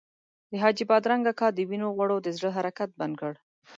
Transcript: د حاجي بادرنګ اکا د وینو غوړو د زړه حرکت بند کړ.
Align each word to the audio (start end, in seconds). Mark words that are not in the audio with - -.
د 0.49 0.51
حاجي 0.63 0.85
بادرنګ 0.89 1.23
اکا 1.31 1.47
د 1.53 1.59
وینو 1.69 1.87
غوړو 1.95 2.17
د 2.21 2.27
زړه 2.37 2.49
حرکت 2.57 2.89
بند 2.99 3.13
کړ. 3.21 3.33